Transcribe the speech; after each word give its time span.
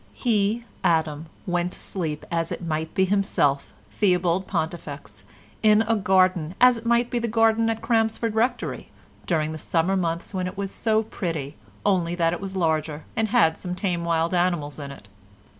He, 0.15 0.65
Adam, 0.83 1.27
went 1.45 1.73
to 1.73 1.79
sleep 1.79 2.25
as 2.31 2.51
it 2.51 2.65
might 2.65 2.91
be 2.95 3.05
himself, 3.05 3.71
Theobald 3.91 4.47
Pontifex, 4.47 5.23
in 5.61 5.83
a 5.83 5.95
garden, 5.95 6.55
as 6.59 6.75
it 6.75 6.87
might 6.87 7.11
be 7.11 7.19
the 7.19 7.27
garden 7.27 7.69
at 7.69 7.83
Crampsford 7.83 8.33
Rectory 8.33 8.89
during 9.27 9.51
the 9.51 9.59
summer 9.59 9.95
months 9.95 10.33
when 10.33 10.47
it 10.47 10.57
was 10.57 10.71
so 10.71 11.03
pretty, 11.03 11.55
only 11.85 12.15
that 12.15 12.33
it 12.33 12.41
was 12.41 12.55
larger, 12.55 13.03
and 13.15 13.27
had 13.27 13.59
some 13.59 13.75
tame 13.75 14.03
wild 14.03 14.33
animals 14.33 14.79
in 14.79 14.89
it. 14.89 15.07